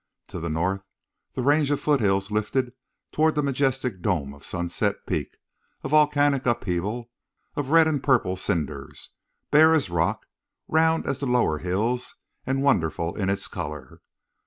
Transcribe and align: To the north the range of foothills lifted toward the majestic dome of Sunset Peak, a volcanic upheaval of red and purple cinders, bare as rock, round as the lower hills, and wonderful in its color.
To 0.29 0.39
the 0.39 0.49
north 0.49 0.83
the 1.35 1.43
range 1.43 1.69
of 1.69 1.79
foothills 1.79 2.31
lifted 2.31 2.73
toward 3.11 3.35
the 3.35 3.43
majestic 3.43 4.01
dome 4.01 4.33
of 4.33 4.43
Sunset 4.43 5.05
Peak, 5.07 5.37
a 5.83 5.89
volcanic 5.89 6.47
upheaval 6.47 7.11
of 7.55 7.69
red 7.69 7.87
and 7.87 8.01
purple 8.01 8.35
cinders, 8.35 9.11
bare 9.51 9.75
as 9.75 9.91
rock, 9.91 10.25
round 10.67 11.05
as 11.05 11.19
the 11.19 11.27
lower 11.27 11.59
hills, 11.59 12.15
and 12.47 12.63
wonderful 12.63 13.15
in 13.15 13.29
its 13.29 13.47
color. 13.47 14.01